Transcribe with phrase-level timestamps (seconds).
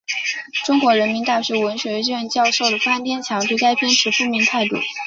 [0.65, 4.77] 中国人民大学文学院教授潘天强对该片持负面态度。